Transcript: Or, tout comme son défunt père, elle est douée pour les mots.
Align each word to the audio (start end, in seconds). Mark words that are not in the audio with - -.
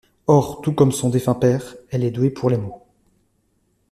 Or, 0.25 0.61
tout 0.63 0.73
comme 0.73 0.91
son 0.91 1.11
défunt 1.11 1.35
père, 1.35 1.75
elle 1.91 2.03
est 2.03 2.09
douée 2.09 2.31
pour 2.31 2.49
les 2.49 2.57
mots. 2.57 2.87